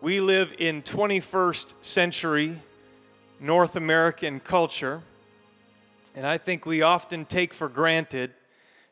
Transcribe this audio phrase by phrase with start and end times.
[0.00, 2.60] We live in 21st century
[3.40, 5.02] North American culture,
[6.14, 8.32] and I think we often take for granted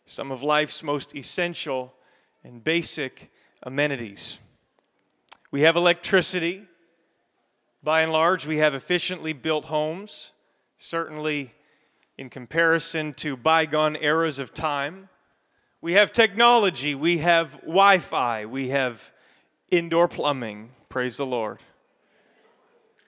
[0.05, 1.95] some of life's most essential
[2.43, 3.31] and basic
[3.63, 4.41] amenities.
[5.53, 6.67] We have electricity.
[7.85, 10.33] By and large, we have efficiently built homes,
[10.77, 11.55] certainly
[12.19, 15.09] in comparison to bygone eras of time.
[15.81, 19.13] We have technology, we have Wi Fi, we have
[19.77, 21.59] indoor plumbing, Praise the Lord.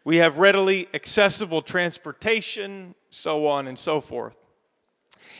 [0.05, 4.37] We have readily accessible transportation, so on and so forth.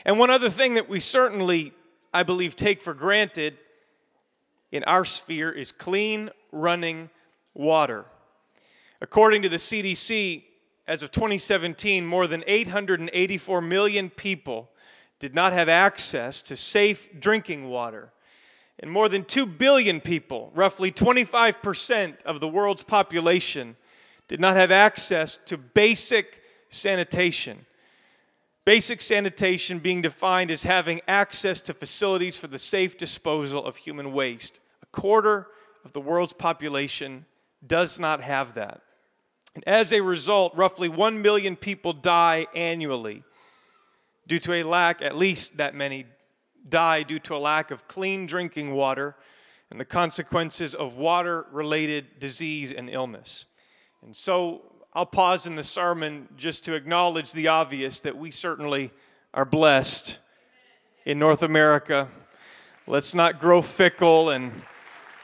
[0.03, 1.73] And one other thing that we certainly,
[2.13, 3.57] I believe, take for granted
[4.71, 7.09] in our sphere is clean running
[7.53, 8.05] water.
[9.01, 10.43] According to the CDC,
[10.87, 14.71] as of 2017, more than 884 million people
[15.19, 18.11] did not have access to safe drinking water
[18.79, 23.75] and more than 2 billion people, roughly 25% of the world's population,
[24.27, 27.65] did not have access to basic sanitation.
[28.63, 34.13] Basic sanitation being defined as having access to facilities for the safe disposal of human
[34.13, 34.59] waste.
[34.81, 35.47] A quarter
[35.83, 37.25] of the world's population
[37.65, 38.81] does not have that.
[39.55, 43.23] And as a result, roughly 1 million people die annually
[44.27, 46.05] due to a lack, at least that many
[46.67, 49.15] die due to a lack of clean drinking water
[49.71, 53.45] and the consequences of water related disease and illness.
[54.01, 54.61] And so
[54.93, 58.91] I'll pause in the sermon just to acknowledge the obvious that we certainly
[59.33, 60.19] are blessed
[61.05, 62.07] in North America.
[62.87, 64.51] Let's not grow fickle and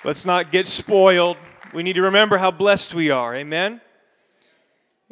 [0.03, 1.37] let's not get spoiled.
[1.73, 3.35] We need to remember how blessed we are.
[3.35, 3.81] Amen?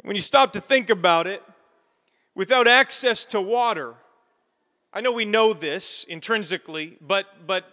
[0.02, 1.42] When you stop to think about it,
[2.34, 3.94] without access to water,
[4.96, 7.64] I know we know this intrinsically, but, but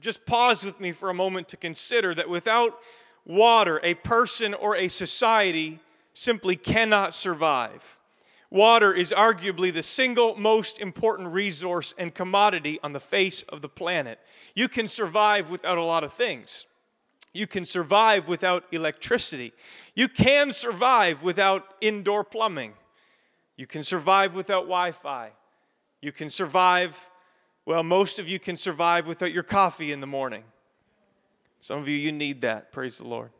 [0.00, 2.80] just pause with me for a moment to consider that without
[3.26, 5.78] water, a person or a society
[6.14, 7.98] simply cannot survive.
[8.48, 13.68] Water is arguably the single most important resource and commodity on the face of the
[13.68, 14.18] planet.
[14.54, 16.64] You can survive without a lot of things.
[17.34, 19.52] You can survive without electricity.
[19.94, 22.72] You can survive without indoor plumbing.
[23.58, 25.32] You can survive without Wi Fi.
[26.00, 27.10] You can survive,
[27.66, 30.44] well, most of you can survive without your coffee in the morning.
[31.60, 32.72] Some of you, you need that.
[32.72, 33.30] Praise the Lord.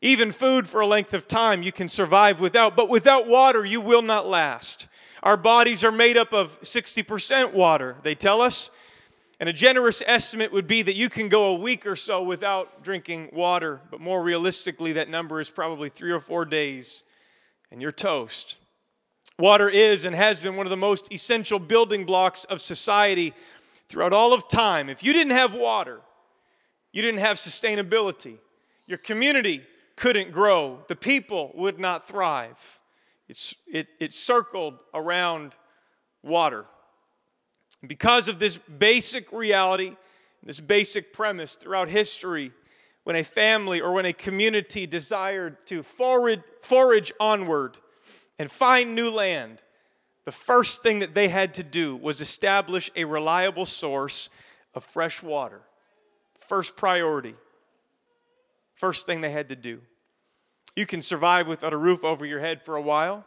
[0.00, 3.80] Even food for a length of time you can survive without, but without water, you
[3.80, 4.88] will not last.
[5.22, 8.70] Our bodies are made up of 60% water, they tell us.
[9.38, 12.84] And a generous estimate would be that you can go a week or so without
[12.84, 17.02] drinking water, but more realistically, that number is probably three or four days,
[17.70, 18.56] and you're toast.
[19.42, 23.34] Water is and has been one of the most essential building blocks of society
[23.88, 24.88] throughout all of time.
[24.88, 26.00] If you didn't have water,
[26.92, 28.38] you didn't have sustainability.
[28.86, 29.64] Your community
[29.96, 30.84] couldn't grow.
[30.86, 32.80] The people would not thrive.
[33.28, 35.56] It's, it, it circled around
[36.22, 36.66] water.
[37.84, 39.96] Because of this basic reality,
[40.44, 42.52] this basic premise throughout history,
[43.02, 47.78] when a family or when a community desired to forward, forage onward,
[48.38, 49.62] and find new land,
[50.24, 54.30] the first thing that they had to do was establish a reliable source
[54.74, 55.60] of fresh water.
[56.36, 57.34] First priority.
[58.74, 59.80] First thing they had to do.
[60.74, 63.24] You can survive without a roof over your head for a while.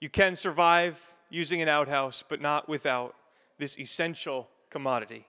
[0.00, 3.14] You can survive using an outhouse, but not without
[3.58, 5.26] this essential commodity.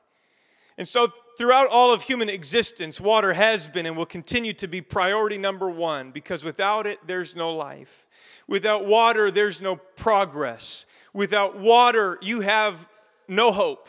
[0.78, 1.08] And so,
[1.38, 5.70] throughout all of human existence, water has been and will continue to be priority number
[5.70, 8.08] one because without it, there's no life.
[8.48, 10.86] Without water, there's no progress.
[11.14, 12.90] Without water, you have
[13.28, 13.88] no hope.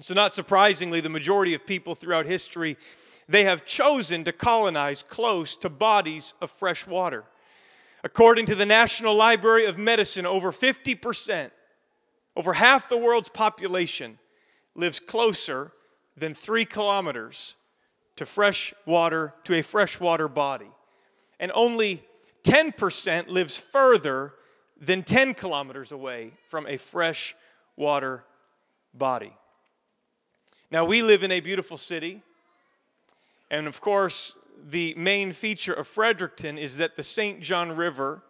[0.00, 2.76] So, not surprisingly, the majority of people throughout history,
[3.28, 7.24] they have chosen to colonize close to bodies of fresh water.
[8.02, 11.50] According to the National Library of Medicine, over 50%,
[12.36, 14.18] over half the world's population,
[14.76, 15.72] lives closer
[16.16, 17.56] than three kilometers
[18.16, 20.70] to fresh water, to a freshwater body.
[21.38, 22.02] And only
[22.44, 24.32] 10% lives further
[24.80, 28.24] than 10 kilometers away from a freshwater
[28.94, 29.32] body.
[30.70, 32.22] Now, we live in a beautiful city,
[33.50, 34.36] and of course,
[34.68, 37.40] the main feature of Fredericton is that the St.
[37.40, 38.22] John River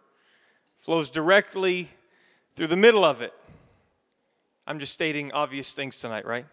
[0.77, 1.89] flows directly
[2.53, 3.33] through the middle of it.
[4.67, 6.45] I'm just stating obvious things tonight, right?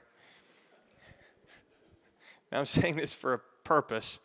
[2.53, 4.21] I'm saying this for a purpose.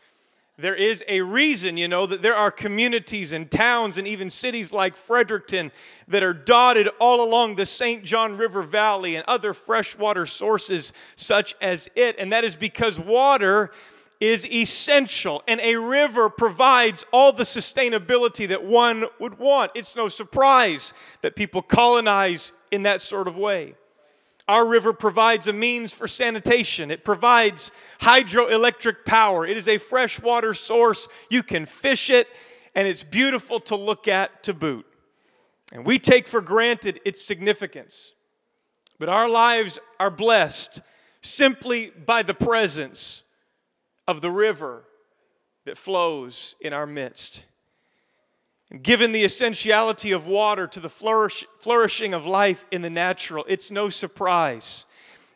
[0.60, 4.72] There is a reason, you know, that there are communities and towns and even cities
[4.72, 5.72] like Fredericton
[6.08, 8.04] that are dotted all along the St.
[8.04, 12.20] John River Valley and other freshwater sources such as it.
[12.20, 13.72] And that is because water
[14.20, 19.72] is essential, and a river provides all the sustainability that one would want.
[19.76, 23.76] It's no surprise that people colonize in that sort of way.
[24.48, 26.90] Our river provides a means for sanitation.
[26.90, 29.46] It provides hydroelectric power.
[29.46, 31.08] It is a freshwater source.
[31.30, 32.28] You can fish it,
[32.74, 34.88] and it's beautiful to look at to boot.
[35.72, 38.14] And we take for granted its significance.
[38.98, 40.82] But our lives are blessed
[41.22, 43.24] simply by the presence
[44.08, 44.84] of the river
[45.66, 47.46] that flows in our midst.
[48.70, 53.46] And given the essentiality of water to the flourish, flourishing of life in the natural,
[53.48, 54.86] it's no surprise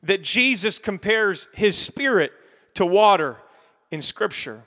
[0.03, 2.31] that Jesus compares his spirit
[2.75, 3.37] to water
[3.89, 4.63] in Scripture.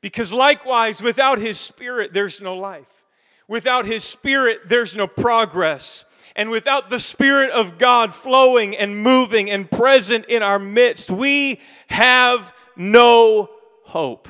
[0.00, 3.04] Because likewise, without his spirit, there's no life.
[3.48, 6.04] Without his spirit, there's no progress.
[6.34, 11.60] And without the Spirit of God flowing and moving and present in our midst, we
[11.88, 13.50] have no
[13.84, 14.28] hope.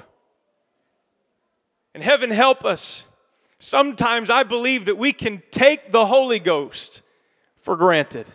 [1.95, 3.07] And heaven help us.
[3.65, 7.01] Sometimes I believe that we can take the Holy Ghost
[7.57, 8.29] for granted.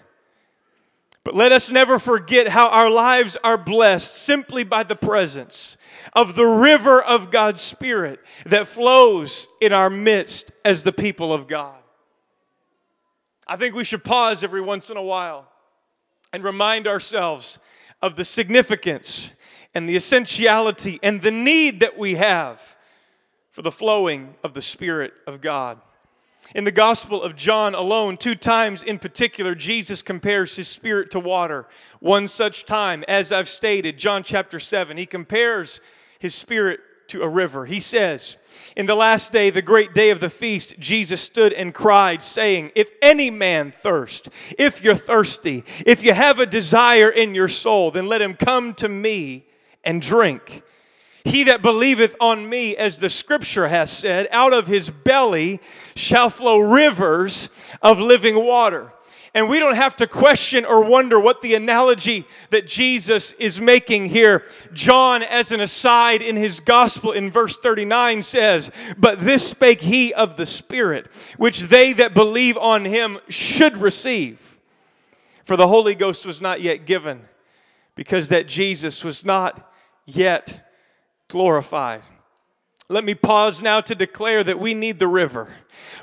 [1.26, 5.76] But let us never forget how our lives are blessed simply by the presence
[6.14, 11.46] of the river of God's Spirit that flows in our midst as the people of
[11.46, 11.76] God.
[13.46, 15.46] I think we should pause every once in a while
[16.32, 17.60] and remind ourselves
[18.02, 19.34] of the significance
[19.76, 22.77] and the essentiality and the need that we have
[23.58, 25.82] for the flowing of the Spirit of God.
[26.54, 31.20] In the Gospel of John alone, two times in particular, Jesus compares his spirit to
[31.20, 31.66] water.
[32.00, 35.82] One such time, as I've stated, John chapter 7, he compares
[36.20, 37.66] his spirit to a river.
[37.66, 38.38] He says,
[38.76, 42.74] In the last day, the great day of the feast, Jesus stood and cried, saying,
[42.76, 47.90] If any man thirst, if you're thirsty, if you have a desire in your soul,
[47.90, 49.48] then let him come to me
[49.84, 50.62] and drink.
[51.28, 55.60] He that believeth on me, as the scripture has said, out of his belly
[55.96, 57.50] shall flow rivers
[57.82, 58.94] of living water.
[59.34, 64.06] And we don't have to question or wonder what the analogy that Jesus is making
[64.06, 64.46] here.
[64.74, 70.14] John, as an aside in his gospel in verse 39, says, But this spake he
[70.14, 71.08] of the Spirit,
[71.38, 74.60] which they that believe on him should receive.
[75.44, 77.22] For the Holy Ghost was not yet given,
[77.96, 79.72] because that Jesus was not
[80.06, 80.67] yet
[81.30, 82.02] glorified.
[82.90, 85.50] Let me pause now to declare that we need the river.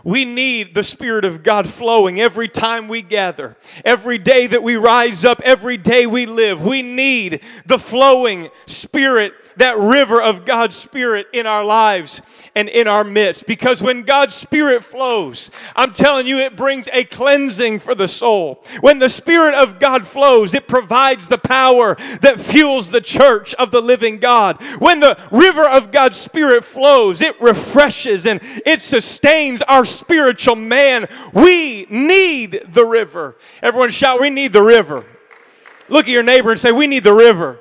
[0.04, 4.76] We need the Spirit of God flowing every time we gather, every day that we
[4.76, 6.64] rise up, every day we live.
[6.64, 12.20] We need the flowing Spirit, that river of God's Spirit in our lives
[12.54, 13.46] and in our midst.
[13.46, 18.62] Because when God's Spirit flows, I'm telling you, it brings a cleansing for the soul.
[18.80, 23.70] When the Spirit of God flows, it provides the power that fuels the church of
[23.70, 24.60] the living God.
[24.78, 31.06] When the river of God's Spirit flows, it refreshes and it sustains our spiritual man.
[31.32, 33.36] We need the river.
[33.62, 35.04] Everyone shout, We need the river.
[35.88, 37.58] Look at your neighbor and say, We need the river.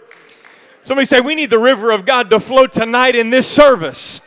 [0.84, 4.22] Somebody say, We need the river of God to flow tonight in this service.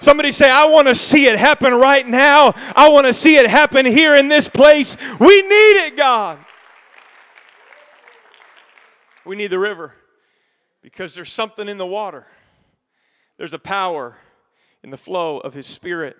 [0.00, 2.54] Somebody say, I want to see it happen right now.
[2.74, 4.96] I want to see it happen here in this place.
[5.18, 6.38] We need it, God.
[9.26, 9.94] We need the river
[10.80, 12.26] because there's something in the water.
[13.36, 14.16] There's a power
[14.82, 16.16] in the flow of His Spirit.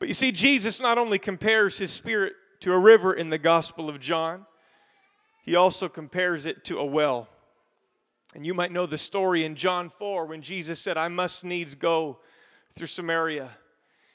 [0.00, 3.88] But you see, Jesus not only compares his spirit to a river in the Gospel
[3.88, 4.46] of John,
[5.44, 7.28] he also compares it to a well.
[8.34, 11.74] And you might know the story in John 4 when Jesus said, I must needs
[11.74, 12.20] go
[12.72, 13.50] through Samaria.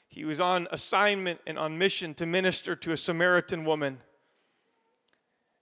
[0.08, 4.00] He was on assignment and on mission to minister to a Samaritan woman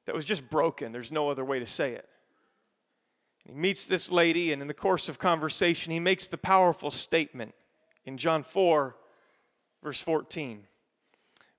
[0.07, 0.93] that was just broken.
[0.93, 2.09] There's no other way to say it.
[3.47, 7.53] He meets this lady, and in the course of conversation, he makes the powerful statement
[8.07, 8.97] in John 4
[9.85, 10.65] Verse 14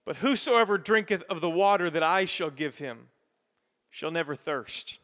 [0.03, 3.07] But whosoever drinketh of the water that I shall give him
[3.89, 4.99] shall never thirst.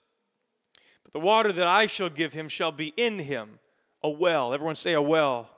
[1.04, 3.60] But the water that I shall give him shall be in him
[4.04, 4.54] a well.
[4.54, 5.50] Everyone say a well.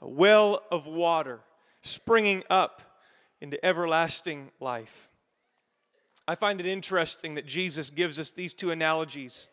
[0.00, 1.40] A well of water
[1.82, 2.82] springing up
[3.40, 5.08] into everlasting life.
[6.26, 9.48] I find it interesting that Jesus gives us these two analogies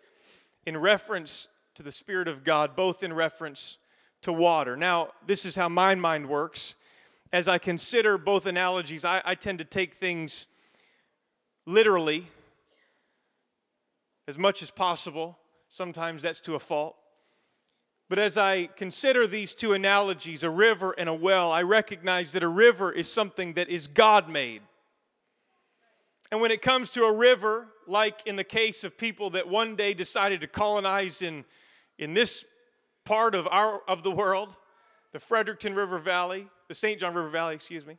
[0.66, 3.78] in reference to the Spirit of God, both in reference
[4.22, 4.76] to water.
[4.76, 6.76] Now, this is how my mind works
[7.36, 10.48] as I consider both analogies, I, I tend to take things
[11.66, 12.28] literally
[14.26, 15.38] as much as possible.
[15.68, 16.96] Sometimes that's to a fault.
[18.08, 22.42] But as I consider these two analogies, a river and a well, I recognize that
[22.42, 24.62] a river is something that is God made.
[26.32, 29.76] And when it comes to a river, like in the case of people that one
[29.76, 31.44] day decided to colonize in,
[32.00, 32.46] in this
[33.04, 34.56] part of our of the world,
[35.12, 37.00] the Fredericton River Valley, the St.
[37.00, 37.98] John River Valley, excuse me.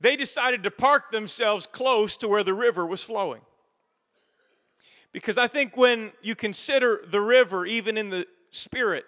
[0.00, 3.40] They decided to park themselves close to where the river was flowing.
[5.12, 9.04] Because I think when you consider the river, even in the spirit,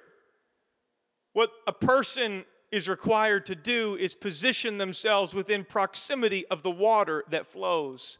[1.32, 7.24] what a person is required to do is position themselves within proximity of the water
[7.30, 8.18] that flows,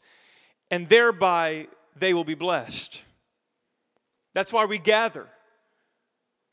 [0.69, 3.03] and thereby they will be blessed.
[4.33, 5.27] That's why we gather.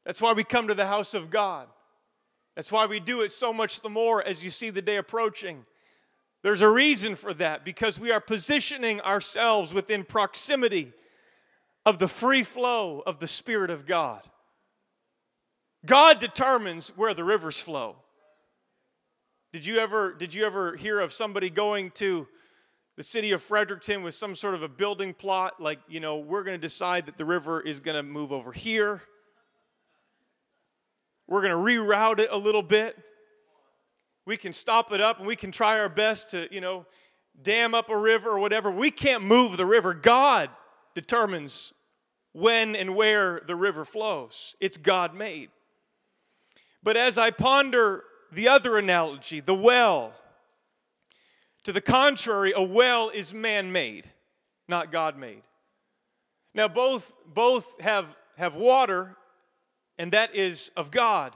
[0.05, 1.69] That's why we come to the house of God.
[2.59, 5.65] That's why we do it so much the more as you see the day approaching.
[6.43, 10.93] There's a reason for that because we are positioning ourselves within proximity
[11.87, 14.23] of the free flow of the Spirit of God.
[15.87, 17.95] God determines where the rivers flow.
[19.53, 22.27] Did you ever did you ever hear of somebody going to
[22.97, 26.43] the city of Fredericton with some sort of a building plot like, you know, we're
[26.43, 29.03] going to decide that the river is going to move over here.
[31.29, 32.97] We're going to reroute it a little bit.
[34.27, 36.87] We can stop it up and we can try our best to, you know,
[37.41, 38.71] dam up a river or whatever.
[38.71, 39.95] We can't move the river.
[39.95, 40.51] God
[40.95, 41.73] determines
[42.33, 44.57] when and where the river flows.
[44.61, 45.51] It's God made.
[46.83, 50.15] But as I ponder the other analogy, the well,
[51.65, 54.11] to the contrary, a well is man made,
[54.67, 55.43] not God made.
[56.55, 59.17] Now, both, both have, have water,
[59.99, 61.35] and that is of God.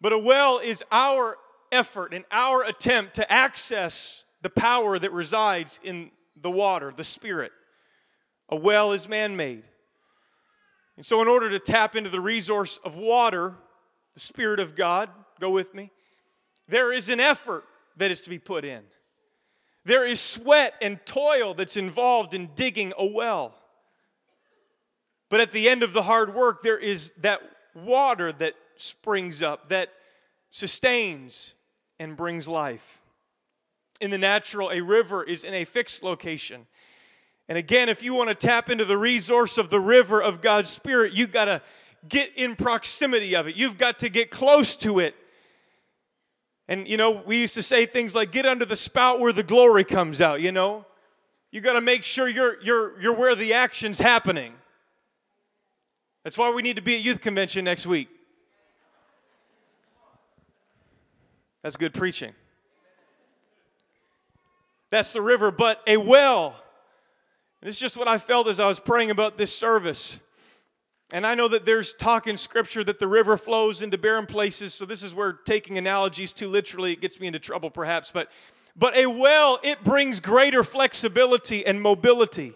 [0.00, 1.36] But a well is our
[1.70, 7.52] effort and our attempt to access the power that resides in the water, the Spirit.
[8.48, 9.64] A well is man made.
[10.96, 13.54] And so, in order to tap into the resource of water,
[14.14, 15.90] the Spirit of God, go with me,
[16.68, 17.64] there is an effort
[17.96, 18.82] that is to be put in.
[19.84, 23.54] There is sweat and toil that's involved in digging a well.
[25.30, 27.40] But at the end of the hard work, there is that
[27.74, 29.90] water that springs up, that
[30.50, 31.54] sustains
[31.98, 33.00] and brings life.
[34.00, 36.66] In the natural, a river is in a fixed location.
[37.48, 40.70] And again, if you want to tap into the resource of the river of God's
[40.70, 41.62] Spirit, you've got to
[42.08, 43.56] get in proximity of it.
[43.56, 45.14] You've got to get close to it.
[46.66, 49.42] And, you know, we used to say things like, get under the spout where the
[49.42, 50.86] glory comes out, you know?
[51.50, 54.54] You got to make sure you're, you're, you're where the action's happening.
[56.24, 58.08] That's why we need to be at youth convention next week.
[61.62, 62.32] That's good preaching.
[64.90, 66.56] That's the river, but a well
[67.62, 70.18] this is just what I felt as I was praying about this service.
[71.12, 74.72] And I know that there's talk in scripture that the river flows into barren places,
[74.72, 78.30] so this is where taking analogies too literally it gets me into trouble perhaps, but
[78.76, 82.54] but a well it brings greater flexibility and mobility.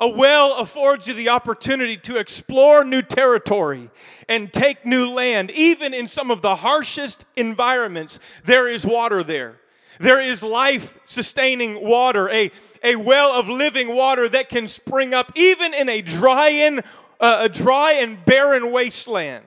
[0.00, 3.90] A well affords you the opportunity to explore new territory
[4.28, 5.50] and take new land.
[5.50, 9.58] Even in some of the harshest environments, there is water there.
[9.98, 12.52] There is life sustaining water, a,
[12.84, 16.84] a well of living water that can spring up even in a dry, and,
[17.18, 19.44] uh, a dry and barren wasteland.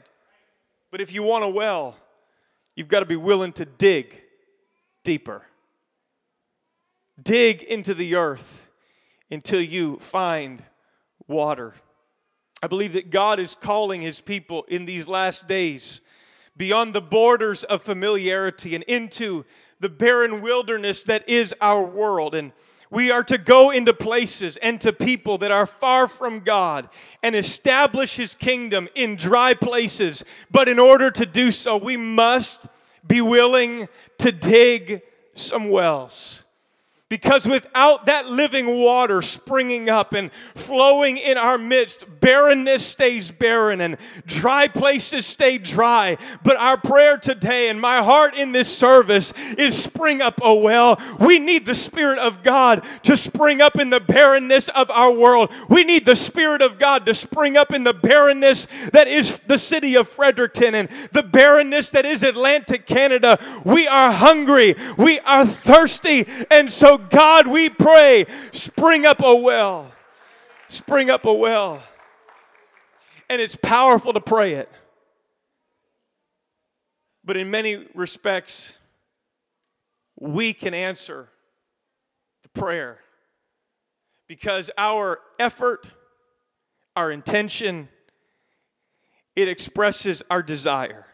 [0.91, 1.95] But if you want a well,
[2.75, 4.21] you've got to be willing to dig
[5.05, 5.43] deeper.
[7.23, 8.60] Dig into the earth
[9.31, 10.63] until you find
[11.27, 11.73] water.
[12.61, 16.01] I believe that God is calling his people in these last days
[16.55, 19.45] beyond the borders of familiarity and into
[19.79, 22.35] the barren wilderness that is our world.
[22.35, 22.51] And
[22.91, 26.89] we are to go into places and to people that are far from God
[27.23, 30.23] and establish His kingdom in dry places.
[30.51, 32.67] But in order to do so, we must
[33.07, 33.87] be willing
[34.19, 35.01] to dig
[35.33, 36.40] some wells.
[37.11, 43.81] Because without that living water springing up and flowing in our midst, barrenness stays barren
[43.81, 46.15] and dry places stay dry.
[46.41, 51.01] But our prayer today and my heart in this service is spring up, oh well.
[51.19, 55.51] We need the Spirit of God to spring up in the barrenness of our world.
[55.67, 59.57] We need the Spirit of God to spring up in the barrenness that is the
[59.57, 63.37] city of Fredericton and the barrenness that is Atlantic Canada.
[63.65, 69.91] We are hungry, we are thirsty, and so God, we pray, spring up a well.
[70.69, 71.81] Spring up a well.
[73.29, 74.69] And it's powerful to pray it.
[77.23, 78.79] But in many respects,
[80.19, 81.29] we can answer
[82.43, 82.99] the prayer
[84.27, 85.91] because our effort,
[86.95, 87.89] our intention,
[89.35, 91.05] it expresses our desire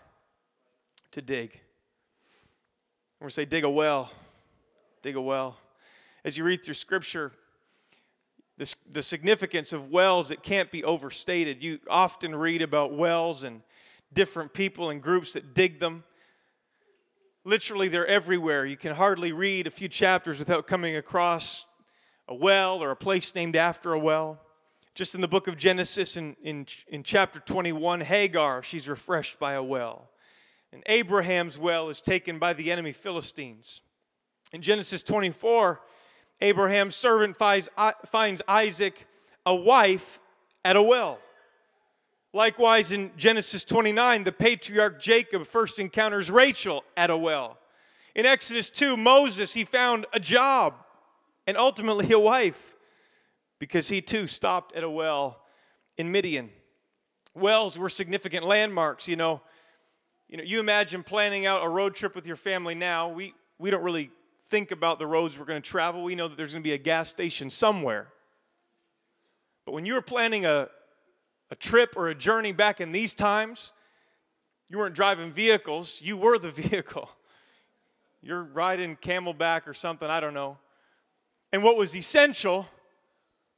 [1.12, 1.60] to dig.
[3.22, 4.12] To say, dig a well,
[5.01, 5.58] dig a well
[6.27, 7.31] as you read through Scripture,
[8.57, 11.63] This, the significance of wells, it can't be overstated.
[11.63, 13.62] You often read about wells and
[14.12, 16.03] different people and groups that dig them.
[17.46, 18.65] Literally, they're everywhere.
[18.65, 21.65] You can hardly read a few chapters without coming across
[22.27, 24.38] a well or a place named after a well.
[24.96, 29.53] Just in the book of Genesis, in, in, in chapter 21, Hagar, she's refreshed by
[29.53, 30.10] a well.
[30.74, 33.79] And Abraham's well is taken by the enemy Philistines.
[34.51, 35.79] In Genesis 24,
[36.41, 37.70] Abraham's servant finds,
[38.48, 39.08] Isaac
[39.46, 40.20] a wife
[40.63, 41.20] at a well.
[42.34, 47.58] Likewise, in Genesis 29, the patriarch Jacob first encounters Rachel at a well.
[48.13, 50.75] In Exodus 2, Moses, he found a job
[51.48, 52.75] and ultimately a wife
[53.60, 55.39] because he too stopped at a well
[55.98, 56.50] in Midian.
[57.34, 59.41] Wells were significant landmarks, you know.
[60.27, 63.08] You know, you imagine planning out a road trip with your family now.
[63.08, 64.12] We, we don't really
[64.50, 66.04] think about the roads we're going to travel.
[66.04, 68.08] We know that there's going to be a gas station somewhere.
[69.66, 70.70] But when you were planning a,
[71.51, 73.74] a trip or a journey back in these times,
[74.70, 77.10] you weren't driving vehicles, you were the vehicle.
[78.22, 80.58] You're riding camelback or something, I don't know.
[81.51, 82.68] And what was essential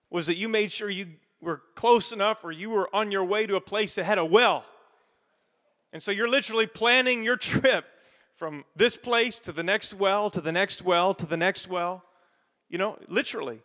[0.09, 1.07] was that you made sure you
[1.41, 4.25] were close enough or you were on your way to a place that had a
[4.25, 4.65] well.
[5.93, 7.85] And so you're literally planning your trip
[8.39, 12.05] from this place to the next well, to the next well, to the next well.
[12.69, 13.59] You know, literally.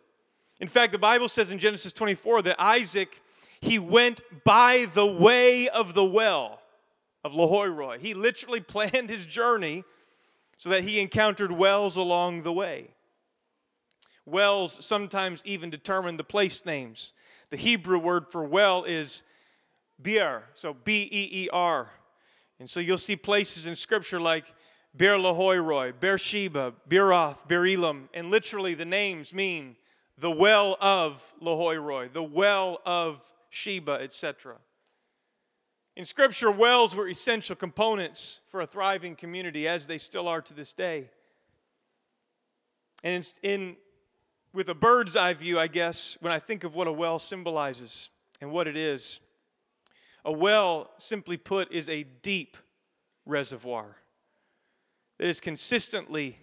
[0.59, 3.21] In fact, the Bible says in Genesis 24 that Isaac
[3.61, 6.59] he went by the way of the well
[7.23, 7.99] of Lahairoi.
[7.99, 9.85] He literally planned his journey
[10.57, 12.89] so that he encountered wells along the way.
[14.25, 17.13] Wells sometimes even determine the place names.
[17.49, 19.23] The Hebrew word for well is
[20.01, 21.91] beer, so B E E R.
[22.59, 24.53] And so you'll see places in Scripture like
[24.97, 29.75] Beer Lahairoi, Beersheba, Beeroth, Beerelam, and literally the names mean
[30.17, 34.55] the well of Lahairoi, the well of Sheba, etc.
[35.97, 40.53] In Scripture, wells were essential components for a thriving community, as they still are to
[40.53, 41.09] this day.
[43.03, 43.75] And in,
[44.53, 48.09] with a bird's eye view, I guess, when I think of what a well symbolizes
[48.39, 49.19] and what it is,
[50.23, 52.57] a well, simply put, is a deep
[53.25, 53.97] reservoir
[55.17, 56.39] that is consistently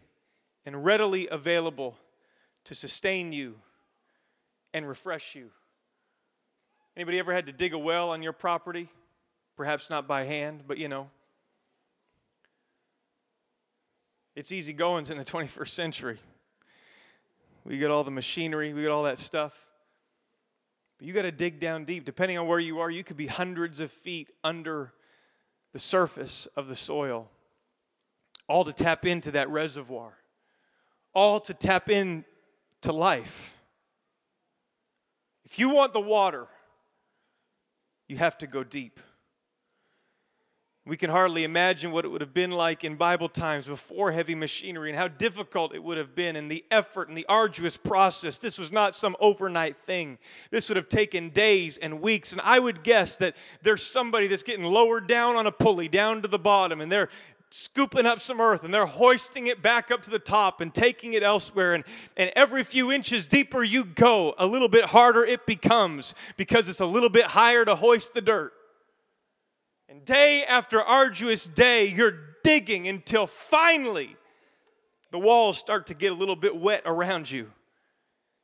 [0.64, 1.96] and readily available
[2.64, 3.56] to sustain you
[4.72, 5.50] and refresh you.
[6.96, 8.88] Anybody ever had to dig a well on your property?
[9.56, 11.11] Perhaps not by hand, but you know.
[14.35, 16.18] It's easy goings in the 21st century.
[17.64, 19.68] We got all the machinery, we got all that stuff.
[20.98, 22.04] But you got to dig down deep.
[22.04, 24.92] Depending on where you are, you could be hundreds of feet under
[25.72, 27.30] the surface of the soil,
[28.48, 30.14] all to tap into that reservoir,
[31.14, 32.24] all to tap into
[32.87, 33.57] life.
[35.44, 36.46] If you want the water,
[38.09, 39.00] you have to go deep.
[40.85, 44.35] We can hardly imagine what it would have been like in Bible times before heavy
[44.35, 48.38] machinery and how difficult it would have been and the effort and the arduous process.
[48.38, 50.18] This was not some overnight thing.
[50.50, 52.33] This would have taken days and weeks.
[52.33, 56.20] And I would guess that there's somebody that's getting lowered down on a pulley down
[56.22, 57.11] to the bottom and they're
[57.53, 61.12] scooping up some earth and they're hoisting it back up to the top and taking
[61.12, 61.75] it elsewhere.
[61.75, 61.85] And,
[62.17, 66.81] and every few inches deeper you go, a little bit harder it becomes because it's
[66.81, 68.53] a little bit higher to hoist the dirt.
[69.88, 74.17] And day after arduous day, you're digging until finally
[75.11, 77.53] the walls start to get a little bit wet around you.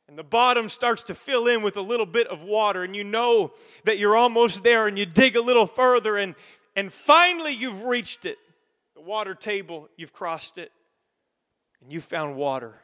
[0.07, 3.03] And the bottom starts to fill in with a little bit of water, and you
[3.03, 3.51] know
[3.83, 6.35] that you're almost there, and you dig a little further, and,
[6.75, 8.37] and finally you've reached it
[9.09, 10.71] water table, you've crossed it,
[11.81, 12.75] and you found water.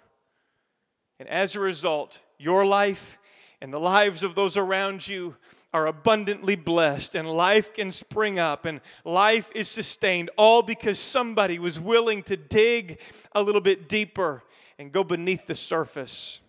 [1.20, 3.20] And as a result, your life
[3.62, 5.36] and the lives of those around you
[5.72, 11.60] are abundantly blessed, and life can spring up, and life is sustained, all because somebody
[11.60, 13.00] was willing to dig
[13.34, 14.42] a little bit deeper
[14.80, 16.42] and go beneath the surface.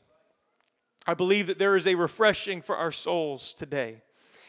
[1.07, 4.01] I believe that there is a refreshing for our souls today.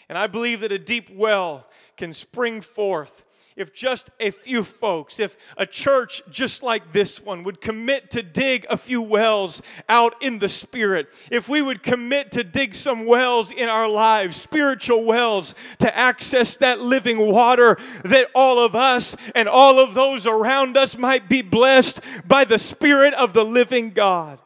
[0.07, 3.26] And I believe that a deep well can spring forth
[3.57, 8.21] if just a few folks, if a church just like this one would commit to
[8.21, 13.05] dig a few wells out in the Spirit, if we would commit to dig some
[13.05, 19.17] wells in our lives, spiritual wells, to access that living water, that all of us
[19.33, 23.89] and all of those around us might be blessed by the Spirit of the living
[23.89, 24.37] God.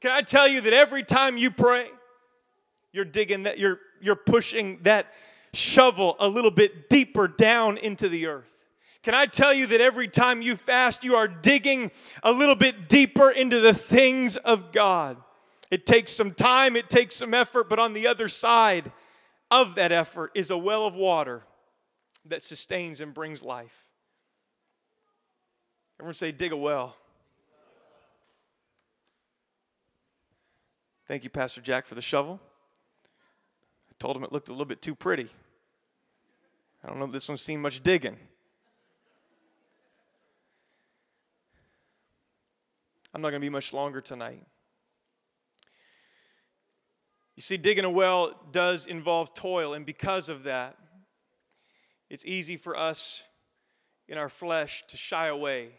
[0.00, 1.86] Can I tell you that every time you pray,
[2.90, 5.12] you're digging that, you're, you're pushing that
[5.52, 8.50] shovel a little bit deeper down into the earth.
[9.02, 11.90] Can I tell you that every time you fast, you are digging
[12.22, 15.16] a little bit deeper into the things of God?
[15.70, 18.92] It takes some time, it takes some effort, but on the other side
[19.50, 21.42] of that effort is a well of water
[22.26, 23.90] that sustains and brings life.
[25.98, 26.96] Everyone say, dig a well.
[31.06, 32.40] Thank you, Pastor Jack, for the shovel.
[33.90, 35.28] I told him it looked a little bit too pretty.
[36.82, 38.16] I don't know if this one's seen much digging.
[43.12, 44.46] I'm not going to be much longer tonight.
[47.36, 50.76] You see, digging a well does involve toil, and because of that,
[52.08, 53.24] it's easy for us
[54.08, 55.70] in our flesh to shy away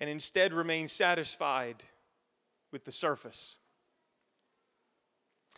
[0.00, 1.84] and instead remain satisfied
[2.72, 3.56] with the surface.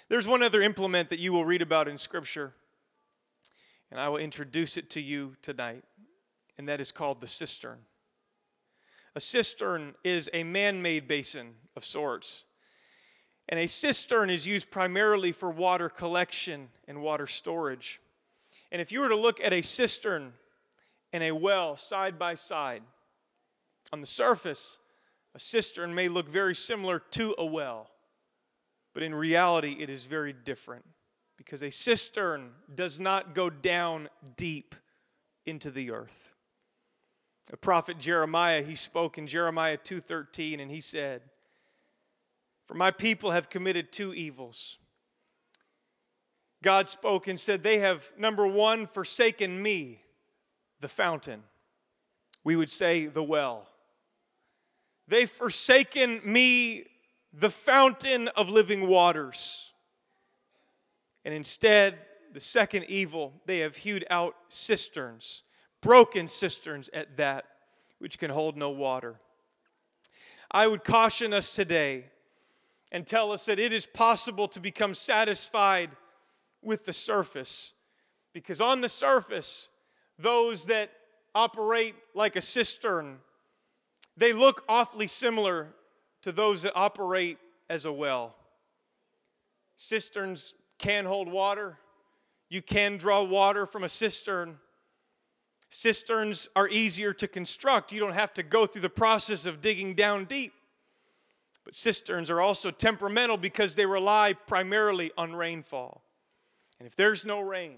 [0.09, 2.54] There's one other implement that you will read about in Scripture,
[3.90, 5.85] and I will introduce it to you tonight,
[6.57, 7.79] and that is called the cistern.
[9.14, 12.44] A cistern is a man made basin of sorts.
[13.48, 18.00] And a cistern is used primarily for water collection and water storage.
[18.70, 20.35] And if you were to look at a cistern
[21.12, 22.83] and a well side by side,
[23.92, 24.79] on the surface,
[25.35, 27.90] a cistern may look very similar to a well,
[28.94, 30.85] but in reality, it is very different
[31.40, 34.74] because a cistern does not go down deep
[35.46, 36.35] into the earth.
[37.46, 41.22] The prophet Jeremiah, he spoke in Jeremiah 2:13 and he said,
[42.66, 44.76] "For my people have committed two evils.
[46.62, 50.05] God spoke and said, They have, number one, forsaken me,
[50.81, 51.44] the fountain.
[52.44, 53.66] We would say, the well.
[55.09, 56.85] They've forsaken me,
[57.33, 59.69] the fountain of living waters.
[61.24, 61.98] And instead,
[62.33, 65.42] the second evil, they have hewed out cisterns,
[65.80, 67.44] broken cisterns at that,
[67.98, 69.20] which can hold no water.
[70.50, 72.06] I would caution us today
[72.92, 75.90] and tell us that it is possible to become satisfied
[76.62, 77.72] with the surface.
[78.33, 79.68] Because on the surface,
[80.18, 80.90] those that
[81.35, 83.18] operate like a cistern,
[84.16, 85.68] they look awfully similar
[86.22, 88.35] to those that operate as a well.
[89.76, 91.79] Cisterns can hold water.
[92.49, 94.59] You can draw water from a cistern.
[95.69, 97.93] Cisterns are easier to construct.
[97.93, 100.53] You don't have to go through the process of digging down deep.
[101.64, 106.03] But cisterns are also temperamental because they rely primarily on rainfall.
[106.79, 107.77] And if there's no rain,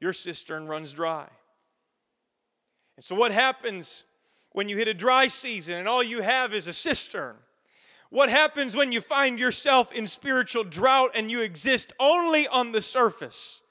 [0.00, 1.26] your cistern runs dry.
[2.96, 4.04] And so, what happens
[4.52, 7.36] when you hit a dry season and all you have is a cistern?
[8.10, 12.80] What happens when you find yourself in spiritual drought and you exist only on the
[12.80, 13.62] surface?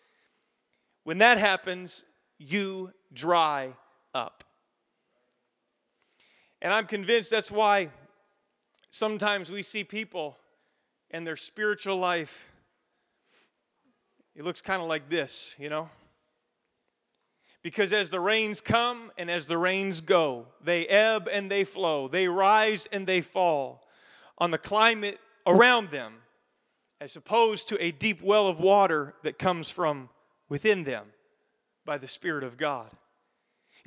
[1.03, 2.03] When that happens,
[2.37, 3.73] you dry
[4.13, 4.43] up.
[6.61, 7.89] And I'm convinced that's why
[8.91, 10.37] sometimes we see people
[11.09, 12.47] and their spiritual life
[14.35, 15.89] it looks kind of like this, you know?
[17.63, 22.07] Because as the rains come and as the rains go, they ebb and they flow,
[22.07, 23.86] they rise and they fall
[24.37, 26.13] on the climate around them,
[26.99, 30.09] as opposed to a deep well of water that comes from
[30.49, 31.07] within them
[31.85, 32.91] by the Spirit of God.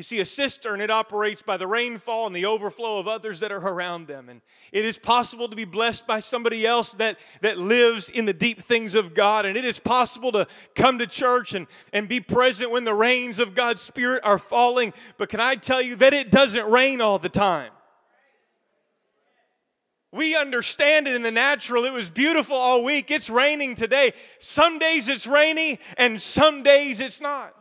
[0.01, 3.53] You see, a cistern, it operates by the rainfall and the overflow of others that
[3.53, 4.31] are around them.
[4.31, 4.41] And
[4.73, 8.63] it is possible to be blessed by somebody else that, that lives in the deep
[8.63, 9.45] things of God.
[9.45, 13.39] And it is possible to come to church and, and be present when the rains
[13.39, 14.95] of God's Spirit are falling.
[15.19, 17.73] But can I tell you that it doesn't rain all the time?
[20.13, 21.85] We understand it in the natural.
[21.85, 23.11] It was beautiful all week.
[23.11, 24.13] It's raining today.
[24.39, 27.55] Some days it's rainy and some days it's not.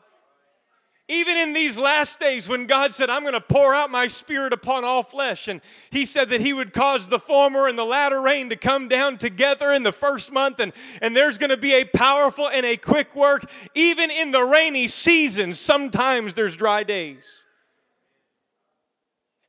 [1.12, 4.54] Even in these last days, when God said, I'm going to pour out my spirit
[4.54, 5.60] upon all flesh, and
[5.90, 9.18] He said that He would cause the former and the latter rain to come down
[9.18, 12.78] together in the first month, and, and there's going to be a powerful and a
[12.78, 13.50] quick work.
[13.74, 17.44] Even in the rainy season, sometimes there's dry days.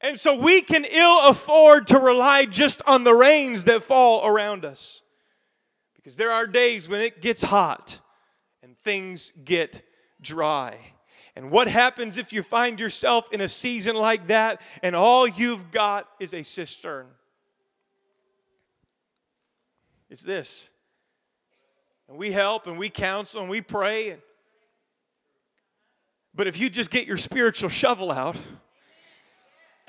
[0.00, 4.64] And so we can ill afford to rely just on the rains that fall around
[4.64, 5.02] us.
[5.94, 8.00] Because there are days when it gets hot
[8.62, 9.82] and things get
[10.22, 10.78] dry.
[11.36, 15.70] And what happens if you find yourself in a season like that and all you've
[15.70, 17.06] got is a cistern?
[20.08, 20.70] It's this.
[22.08, 24.16] And we help and we counsel and we pray.
[26.34, 28.36] But if you just get your spiritual shovel out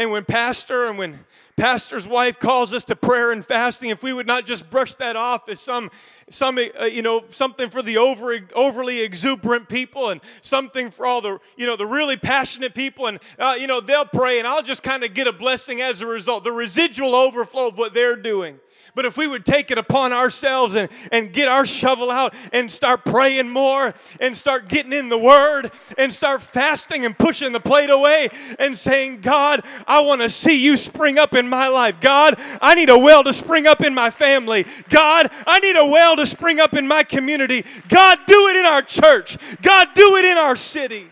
[0.01, 1.19] And when pastor and when
[1.55, 5.15] pastor's wife calls us to prayer and fasting, if we would not just brush that
[5.15, 5.91] off as some,
[6.27, 11.21] some uh, you know, something for the over, overly exuberant people and something for all
[11.21, 14.63] the, you know, the really passionate people, and uh, you know, they'll pray, and I'll
[14.63, 16.43] just kind of get a blessing as a result.
[16.43, 18.59] The residual overflow of what they're doing.
[18.93, 22.71] But if we would take it upon ourselves and, and get our shovel out and
[22.71, 27.59] start praying more and start getting in the Word and start fasting and pushing the
[27.59, 31.99] plate away and saying, God, I want to see you spring up in my life.
[31.99, 34.65] God, I need a well to spring up in my family.
[34.89, 37.63] God, I need a well to spring up in my community.
[37.87, 39.37] God, do it in our church.
[39.61, 41.07] God, do it in our city.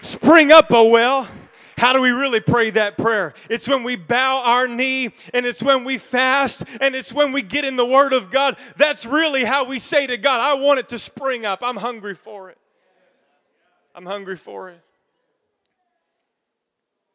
[0.00, 1.28] Spring up a well.
[1.76, 3.34] How do we really pray that prayer?
[3.50, 7.42] It's when we bow our knee and it's when we fast and it's when we
[7.42, 8.56] get in the Word of God.
[8.76, 11.60] That's really how we say to God, I want it to spring up.
[11.62, 12.58] I'm hungry for it.
[13.94, 14.80] I'm hungry for it.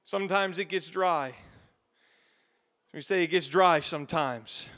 [0.03, 1.33] Sometimes it gets dry.
[2.93, 4.69] We say it gets dry sometimes.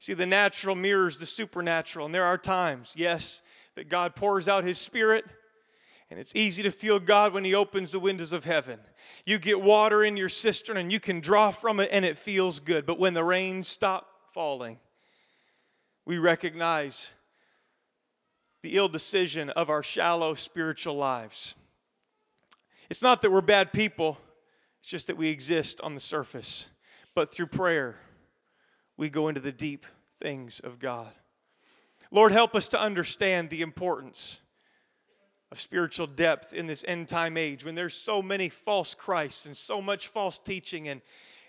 [0.00, 3.42] See, the natural mirrors the supernatural, and there are times, yes,
[3.76, 5.24] that God pours out His Spirit
[6.10, 8.78] and it's easy to feel God when He opens the windows of heaven.
[9.24, 12.60] You get water in your cistern and you can draw from it and it feels
[12.60, 12.86] good.
[12.86, 14.78] But when the rains stop falling,
[16.04, 17.12] we recognize
[18.62, 21.54] the ill decision of our shallow spiritual lives.
[22.90, 24.18] It's not that we're bad people,
[24.80, 26.68] it's just that we exist on the surface.
[27.14, 27.96] But through prayer,
[28.96, 29.86] we go into the deep
[30.20, 31.12] things of God.
[32.10, 34.40] Lord, help us to understand the importance
[35.54, 39.56] of spiritual depth in this end time age when there's so many false Christs and
[39.56, 41.00] so much false teaching and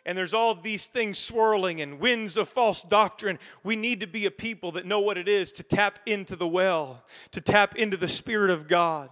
[0.06, 3.40] and there's all these things swirling and winds of false doctrine.
[3.64, 6.48] We need to be a people that know what it is to tap into the
[6.48, 9.10] well, to tap into the Spirit of God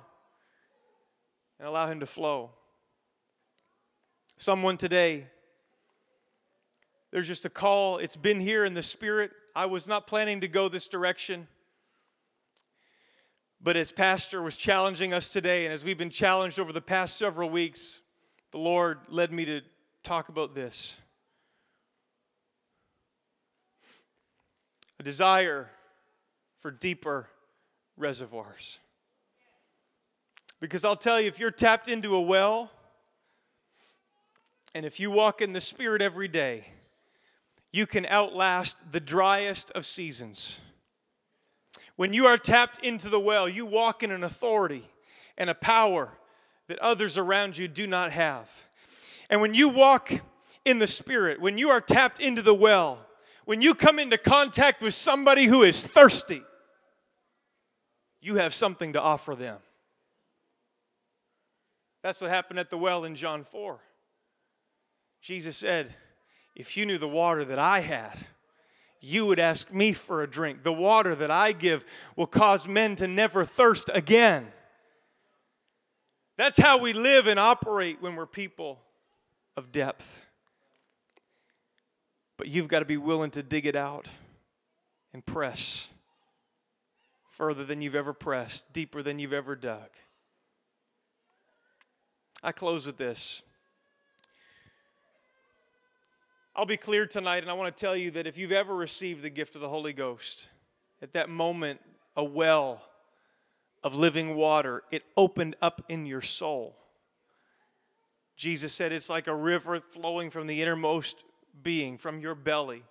[1.57, 2.51] and allow Him to flow.
[4.37, 5.25] Someone today,
[7.09, 7.97] there's just a call.
[7.97, 9.31] It's been here in the Spirit.
[9.55, 11.47] I was not planning to go this direction.
[13.63, 17.15] But as Pastor was challenging us today, and as we've been challenged over the past
[17.15, 18.01] several weeks,
[18.51, 19.61] the Lord led me to
[20.03, 20.97] talk about this
[24.99, 25.69] a desire
[26.59, 27.29] for deeper
[27.97, 28.79] reservoirs.
[30.59, 32.69] Because I'll tell you, if you're tapped into a well,
[34.75, 36.67] and if you walk in the Spirit every day,
[37.71, 40.59] you can outlast the driest of seasons.
[41.95, 44.83] When you are tapped into the well, you walk in an authority
[45.37, 46.17] and a power
[46.67, 48.63] that others around you do not have.
[49.29, 50.11] And when you walk
[50.65, 52.99] in the Spirit, when you are tapped into the well,
[53.45, 56.41] when you come into contact with somebody who is thirsty,
[58.21, 59.59] you have something to offer them.
[62.01, 63.79] That's what happened at the well in John 4.
[65.21, 65.93] Jesus said,
[66.55, 68.17] If you knew the water that I had,
[69.03, 70.63] you would ask me for a drink.
[70.63, 71.83] The water that I give
[72.15, 74.47] will cause men to never thirst again.
[76.37, 78.79] That's how we live and operate when we're people
[79.57, 80.25] of depth.
[82.37, 84.09] But you've got to be willing to dig it out
[85.13, 85.89] and press
[87.27, 89.89] further than you've ever pressed, deeper than you've ever dug.
[92.41, 93.43] I close with this.
[96.55, 99.23] I'll be clear tonight, and I want to tell you that if you've ever received
[99.23, 100.49] the gift of the Holy Ghost,
[101.01, 101.81] at that moment,
[102.15, 102.83] a well
[103.83, 106.77] of living water, it opened up in your soul.
[108.37, 111.23] Jesus said it's like a river flowing from the innermost
[111.63, 112.83] being, from your belly.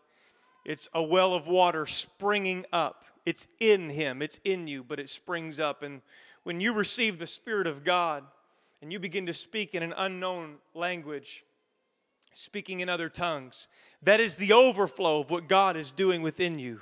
[0.64, 3.04] It's a well of water springing up.
[3.24, 5.84] It's in Him, it's in you, but it springs up.
[5.84, 6.02] And
[6.42, 8.24] when you receive the Spirit of God
[8.80, 11.44] and you begin to speak in an unknown language,
[12.32, 13.68] speaking in other tongues.
[14.02, 16.80] That is the overflow of what God is doing within you.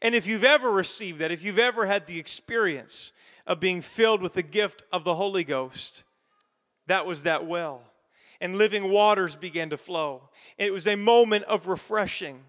[0.00, 3.12] And if you've ever received that, if you've ever had the experience
[3.46, 6.04] of being filled with the gift of the Holy Ghost,
[6.86, 7.82] that was that well.
[8.40, 10.30] And living waters began to flow.
[10.58, 12.40] It was a moment of refreshing.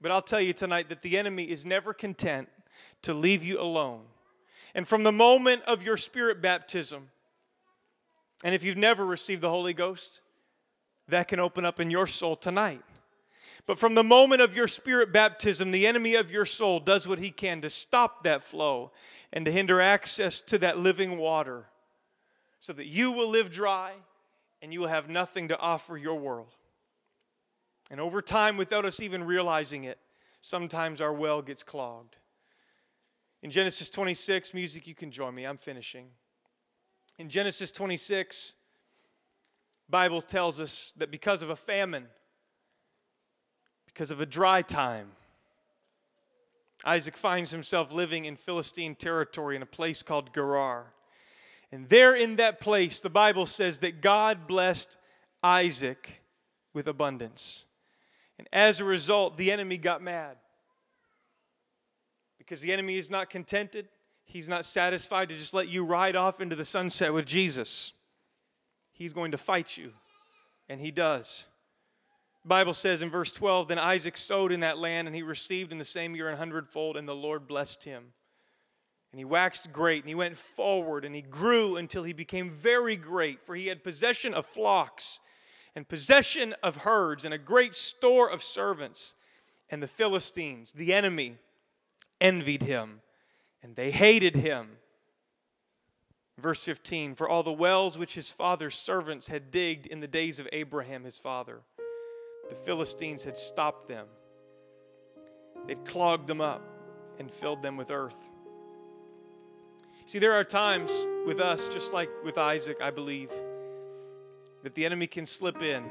[0.00, 2.48] But I'll tell you tonight that the enemy is never content
[3.02, 4.02] to leave you alone.
[4.74, 7.10] And from the moment of your spirit baptism,
[8.42, 10.21] and if you've never received the Holy Ghost,
[11.08, 12.82] that can open up in your soul tonight.
[13.66, 17.18] But from the moment of your spirit baptism, the enemy of your soul does what
[17.18, 18.90] he can to stop that flow
[19.32, 21.66] and to hinder access to that living water
[22.58, 23.92] so that you will live dry
[24.60, 26.54] and you will have nothing to offer your world.
[27.90, 29.98] And over time, without us even realizing it,
[30.40, 32.18] sometimes our well gets clogged.
[33.42, 36.06] In Genesis 26, music, you can join me, I'm finishing.
[37.18, 38.54] In Genesis 26,
[39.88, 42.06] Bible tells us that because of a famine,
[43.86, 45.12] because of a dry time,
[46.84, 50.92] Isaac finds himself living in Philistine territory in a place called Gerar.
[51.70, 54.96] And there in that place, the Bible says that God blessed
[55.42, 56.22] Isaac
[56.74, 57.64] with abundance.
[58.38, 60.36] And as a result, the enemy got mad.
[62.38, 63.88] Because the enemy is not contented,
[64.24, 67.92] he's not satisfied to just let you ride off into the sunset with Jesus.
[69.02, 69.92] He's going to fight you,
[70.68, 71.46] and he does.
[72.42, 75.72] The Bible says in verse 12, Then Isaac sowed in that land, and he received
[75.72, 78.12] in the same year an hundredfold, and the Lord blessed him.
[79.10, 82.94] And he waxed great, and he went forward, and he grew until he became very
[82.94, 85.20] great, for he had possession of flocks,
[85.74, 89.14] and possession of herds, and a great store of servants.
[89.68, 91.38] And the Philistines, the enemy,
[92.20, 93.00] envied him,
[93.62, 94.78] and they hated him.
[96.42, 100.40] Verse 15 For all the wells which his father's servants had digged in the days
[100.40, 101.60] of Abraham his father,
[102.48, 104.08] the Philistines had stopped them.
[105.68, 106.60] They'd clogged them up
[107.20, 108.30] and filled them with earth.
[110.04, 110.90] See, there are times
[111.24, 113.30] with us, just like with Isaac, I believe,
[114.64, 115.84] that the enemy can slip in.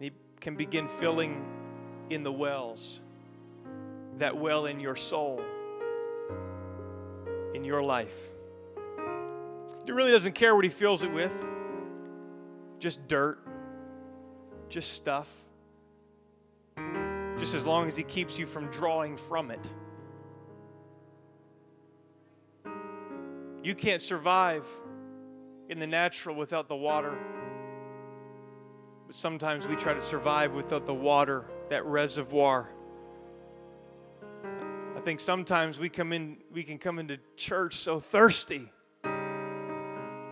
[0.00, 1.44] He can begin filling
[2.08, 3.02] in the wells,
[4.16, 5.42] that well in your soul,
[7.52, 8.33] in your life.
[9.86, 11.46] He really doesn't care what he fills it with,
[12.78, 13.38] just dirt
[14.74, 15.32] just stuff,
[17.38, 19.72] just as long as He keeps you from drawing from it.
[23.62, 24.66] You can't survive
[25.68, 27.16] in the natural without the water.
[29.06, 32.68] But sometimes we try to survive without the water, that reservoir.
[34.96, 38.72] I think sometimes we come in we can come into church so thirsty,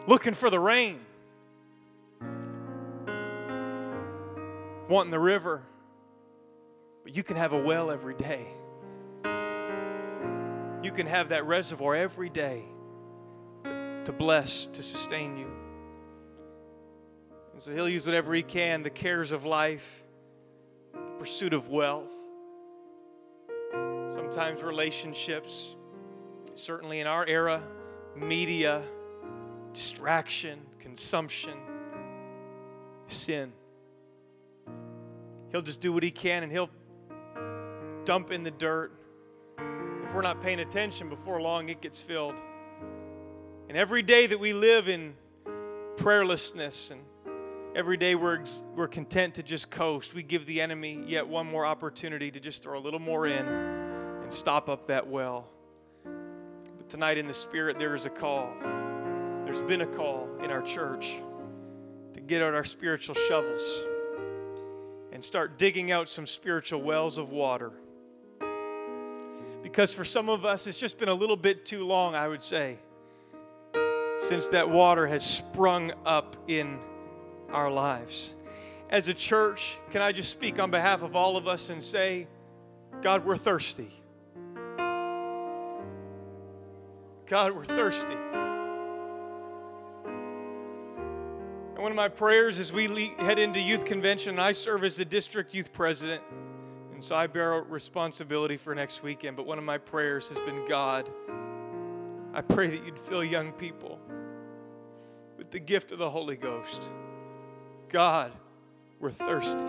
[0.06, 1.00] looking for the rain.
[4.92, 5.62] wanting the river,
[7.02, 8.46] but you can have a well every day.
[10.82, 12.64] You can have that reservoir every day
[13.64, 15.50] to bless, to sustain you.
[17.52, 20.04] And so he'll use whatever he can the cares of life,
[20.92, 22.12] the pursuit of wealth,
[24.10, 25.74] sometimes relationships,
[26.54, 27.62] certainly in our era,
[28.14, 28.82] media,
[29.72, 31.54] distraction, consumption,
[33.06, 33.52] sin.
[35.50, 36.70] He'll just do what he can and he'll
[38.04, 38.92] dump in the dirt.
[40.04, 42.40] If we're not paying attention, before long it gets filled.
[43.68, 45.14] And every day that we live in
[45.96, 47.00] prayerlessness and
[47.74, 48.42] every day we're,
[48.74, 52.62] we're content to just coast, we give the enemy yet one more opportunity to just
[52.62, 55.48] throw a little more in and stop up that well.
[56.04, 58.52] But tonight in the Spirit, there is a call.
[59.44, 61.14] There's been a call in our church
[62.14, 63.84] to get out our spiritual shovels
[65.12, 67.72] and start digging out some spiritual wells of water.
[69.62, 72.42] Because for some of us, it's just been a little bit too long, I would
[72.42, 72.78] say,
[74.20, 76.78] since that water has sprung up in
[77.50, 78.34] our lives.
[78.90, 82.28] As a church, can I just speak on behalf of all of us and say,
[83.00, 83.90] God, we're thirsty.
[87.26, 88.16] God, we're thirsty.
[91.82, 92.86] One of my prayers as we
[93.18, 96.22] head into youth convention, I serve as the district youth president,
[96.92, 99.36] and so I bear responsibility for next weekend.
[99.36, 101.10] But one of my prayers has been God,
[102.32, 103.98] I pray that you'd fill young people
[105.36, 106.84] with the gift of the Holy Ghost.
[107.88, 108.30] God,
[109.00, 109.66] we're thirsty.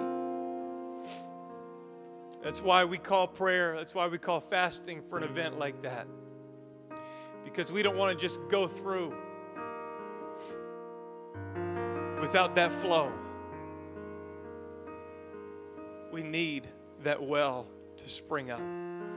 [2.44, 6.06] That's why we call prayer, that's why we call fasting for an event like that.
[7.44, 9.16] Because we don't want to just go through
[12.34, 13.14] without that flow.
[16.12, 16.68] We need
[17.04, 17.68] that well
[17.98, 18.60] to spring up.
[18.60, 19.08] And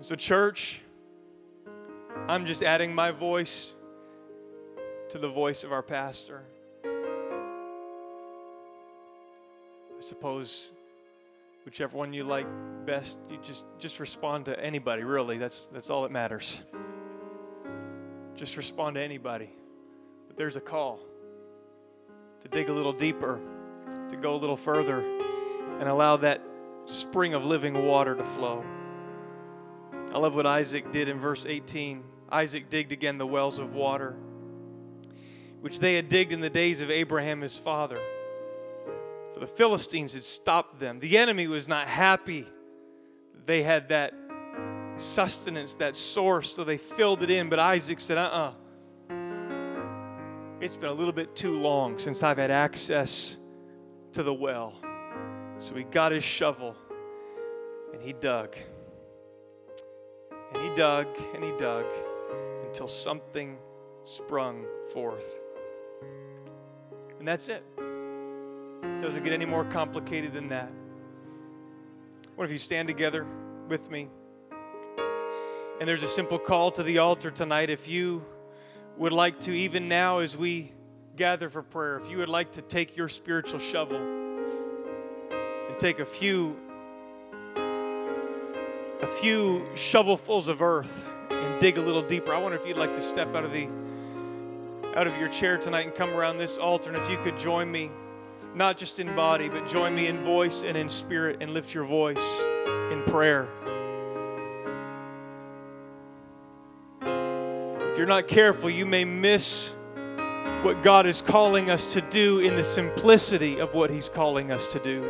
[0.00, 0.80] so, church,
[2.26, 3.76] I'm just adding my voice
[5.10, 6.42] to the voice of our pastor.
[6.84, 6.90] I
[10.00, 10.72] suppose
[11.64, 12.48] whichever one you like
[12.86, 15.38] best, you just just respond to anybody, really.
[15.38, 16.60] That's that's all that matters.
[18.34, 19.50] Just respond to anybody
[20.36, 21.00] there's a call
[22.40, 23.38] to dig a little deeper,
[24.08, 25.00] to go a little further,
[25.78, 26.42] and allow that
[26.86, 28.64] spring of living water to flow.
[30.12, 32.02] I love what Isaac did in verse 18.
[32.32, 34.16] Isaac digged again the wells of water,
[35.60, 38.00] which they had digged in the days of Abraham his father.
[39.34, 40.98] For the Philistines had stopped them.
[40.98, 42.46] The enemy was not happy
[43.46, 44.14] they had that
[44.96, 47.48] sustenance, that source, so they filled it in.
[47.48, 48.52] But Isaac said, uh uh
[50.60, 53.38] It's been a little bit too long since I've had access
[54.12, 54.74] to the well.
[55.56, 56.76] So he got his shovel
[57.94, 58.54] and he dug.
[60.52, 61.86] And he dug and he dug
[62.66, 63.56] until something
[64.04, 65.40] sprung forth.
[67.18, 67.64] And that's it.
[69.00, 70.70] Doesn't get any more complicated than that.
[72.36, 73.26] What if you stand together
[73.66, 74.10] with me?
[75.80, 77.70] And there's a simple call to the altar tonight.
[77.70, 78.22] If you
[79.00, 80.70] would like to, even now as we
[81.16, 86.04] gather for prayer, if you would like to take your spiritual shovel and take a
[86.04, 86.60] few
[89.00, 92.34] a few shovelfuls of earth and dig a little deeper.
[92.34, 93.70] I wonder if you'd like to step out of the
[94.94, 97.72] out of your chair tonight and come around this altar and if you could join
[97.72, 97.90] me
[98.54, 101.84] not just in body but join me in voice and in spirit and lift your
[101.84, 102.40] voice
[102.92, 103.48] in prayer.
[108.00, 109.74] You're not careful, you may miss
[110.62, 114.68] what God is calling us to do in the simplicity of what He's calling us
[114.68, 115.02] to do.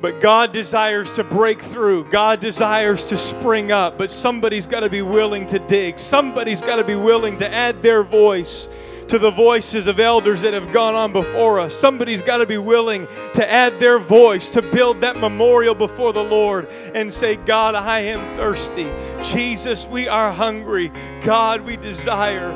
[0.00, 2.08] But God desires to break through.
[2.08, 3.98] God desires to spring up.
[3.98, 6.00] But somebody's got to be willing to dig.
[6.00, 8.70] Somebody's got to be willing to add their voice
[9.08, 11.74] to the voices of elders that have gone on before us.
[11.74, 16.22] Somebody's got to be willing to add their voice to build that memorial before the
[16.22, 18.90] Lord and say, God, I am thirsty.
[19.22, 20.92] Jesus, we are hungry.
[21.22, 22.52] God, we desire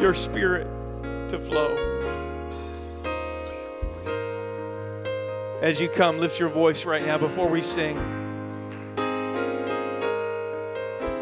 [0.00, 0.66] your spirit
[1.28, 1.90] to flow.
[5.60, 7.96] As you come, lift your voice right now before we sing.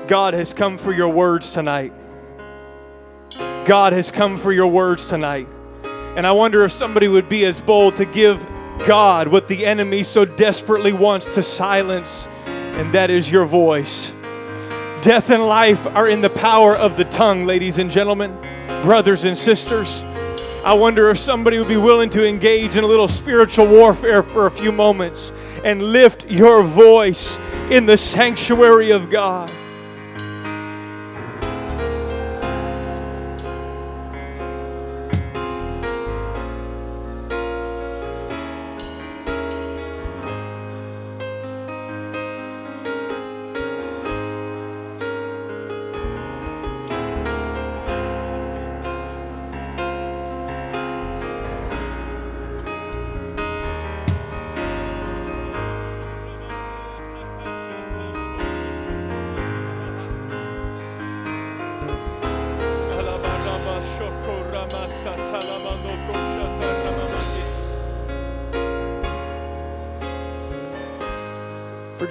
[0.08, 1.92] God has come for your words tonight.
[3.64, 5.46] God has come for your words tonight.
[5.84, 8.44] And I wonder if somebody would be as bold to give
[8.84, 14.12] God what the enemy so desperately wants to silence, and that is your voice.
[15.02, 18.36] Death and life are in the power of the tongue, ladies and gentlemen,
[18.82, 20.02] brothers and sisters.
[20.64, 24.46] I wonder if somebody would be willing to engage in a little spiritual warfare for
[24.46, 25.32] a few moments
[25.64, 27.38] and lift your voice
[27.70, 29.52] in the sanctuary of God.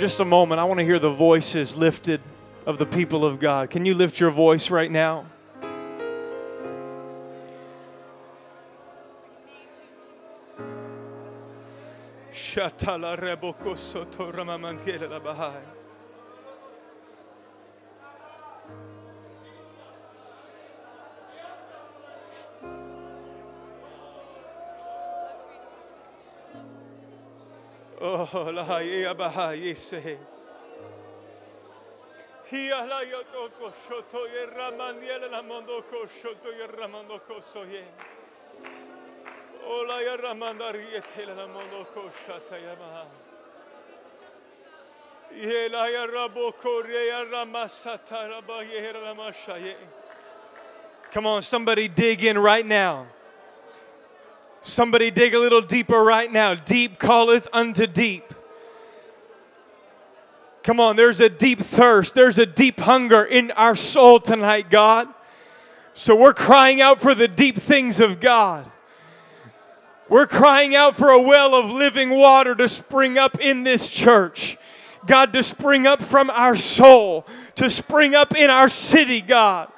[0.01, 2.21] Just a moment, I want to hear the voices lifted
[2.65, 3.69] of the people of God.
[3.69, 5.27] Can you lift your voice right now?
[12.33, 13.15] Shatala
[15.07, 15.80] la bahai.
[51.11, 53.07] Come on, somebody dig in right now.
[54.61, 56.53] Somebody dig a little deeper right now.
[56.53, 58.33] Deep calleth unto deep.
[60.63, 65.07] Come on, there's a deep thirst, there's a deep hunger in our soul tonight, God.
[65.93, 68.71] So we're crying out for the deep things of God.
[70.07, 74.57] We're crying out for a well of living water to spring up in this church.
[75.07, 79.71] God, to spring up from our soul, to spring up in our city, God.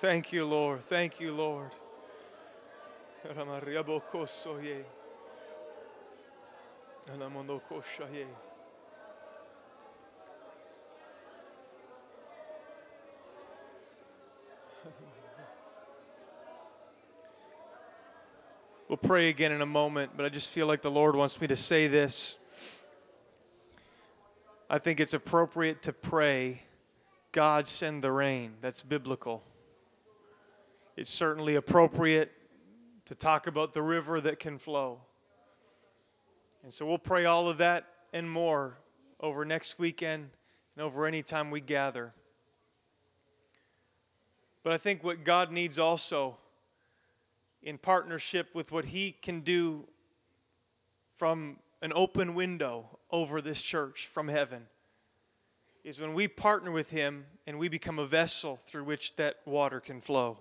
[0.00, 0.84] Thank you, Lord.
[0.84, 1.72] Thank you, Lord.
[18.88, 21.48] We'll pray again in a moment, but I just feel like the Lord wants me
[21.48, 22.36] to say this.
[24.70, 26.62] I think it's appropriate to pray,
[27.32, 28.58] God send the rain.
[28.60, 29.42] That's biblical.
[30.98, 32.32] It's certainly appropriate
[33.04, 34.98] to talk about the river that can flow.
[36.64, 38.78] And so we'll pray all of that and more
[39.20, 40.30] over next weekend
[40.74, 42.14] and over any time we gather.
[44.64, 46.36] But I think what God needs also,
[47.62, 49.86] in partnership with what He can do
[51.14, 54.66] from an open window over this church from heaven,
[55.84, 59.78] is when we partner with Him and we become a vessel through which that water
[59.78, 60.38] can flow.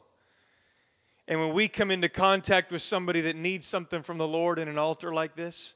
[1.28, 4.68] And when we come into contact with somebody that needs something from the Lord in
[4.68, 5.74] an altar like this,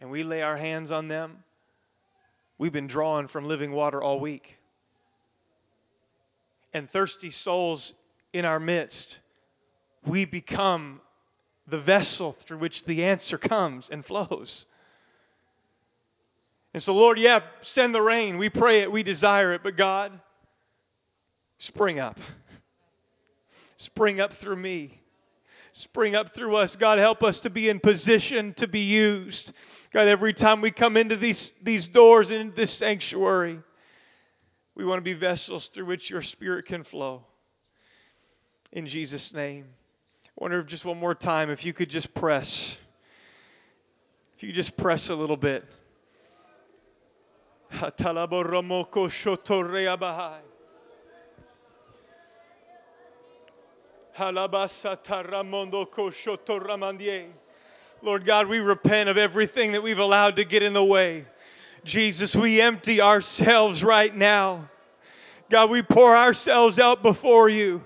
[0.00, 1.44] and we lay our hands on them,
[2.56, 4.58] we've been drawing from living water all week.
[6.72, 7.94] And thirsty souls
[8.32, 9.20] in our midst,
[10.06, 11.00] we become
[11.66, 14.66] the vessel through which the answer comes and flows.
[16.72, 18.38] And so, Lord, yeah, send the rain.
[18.38, 20.18] We pray it, we desire it, but God,
[21.58, 22.18] spring up.
[23.80, 25.00] Spring up through me.
[25.72, 26.76] Spring up through us.
[26.76, 29.54] God, help us to be in position to be used.
[29.90, 33.58] God, every time we come into these, these doors into this sanctuary,
[34.74, 37.24] we want to be vessels through which your spirit can flow.
[38.70, 39.64] In Jesus' name.
[40.26, 42.76] I wonder if just one more time, if you could just press.
[44.36, 45.64] If you just press a little bit.
[58.02, 61.24] Lord God, we repent of everything that we've allowed to get in the way.
[61.84, 64.68] Jesus, we empty ourselves right now.
[65.48, 67.82] God, we pour ourselves out before you.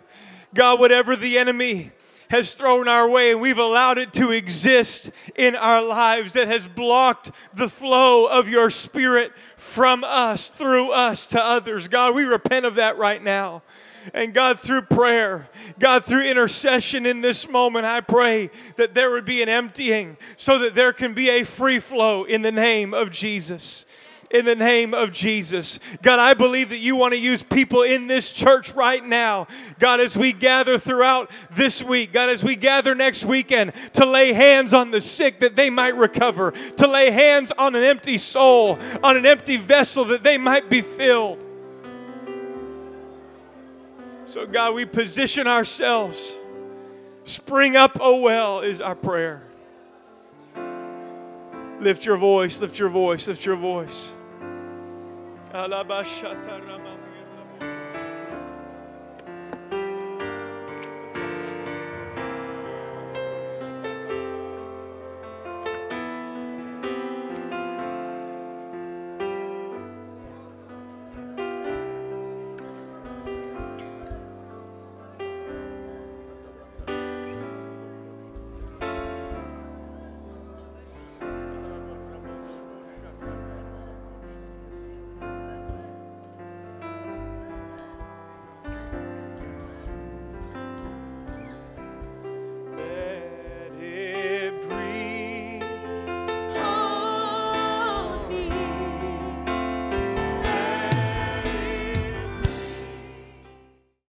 [0.52, 1.92] God, whatever the enemy
[2.30, 6.66] has thrown our way and we've allowed it to exist in our lives that has
[6.66, 11.86] blocked the flow of your spirit from us, through us to others.
[11.86, 13.62] God, we repent of that right now.
[14.12, 15.48] And God, through prayer,
[15.78, 20.58] God, through intercession in this moment, I pray that there would be an emptying so
[20.58, 23.86] that there can be a free flow in the name of Jesus
[24.34, 25.78] in the name of Jesus.
[26.02, 29.46] God, I believe that you want to use people in this church right now.
[29.78, 34.32] God, as we gather throughout this week, God, as we gather next weekend to lay
[34.32, 38.76] hands on the sick that they might recover, to lay hands on an empty soul,
[39.04, 41.43] on an empty vessel that they might be filled.
[44.26, 46.34] So, God, we position ourselves.
[47.24, 49.42] Spring up, oh well, is our prayer.
[51.80, 54.12] Lift your voice, lift your voice, lift your voice.